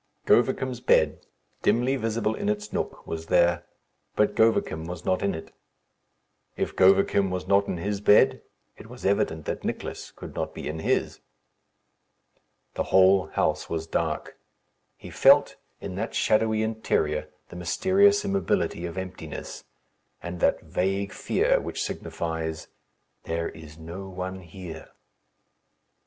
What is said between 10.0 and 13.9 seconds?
could not be in his. The whole house was